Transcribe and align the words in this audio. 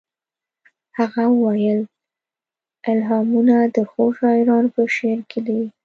هغه 0.97 1.23
وویل 1.33 1.79
الهامونه 2.91 3.55
د 3.75 3.77
ښو 3.89 4.03
شاعرانو 4.17 4.73
په 4.75 4.81
شعرونو 4.95 5.25
کې 5.29 5.39
دي 5.47 5.61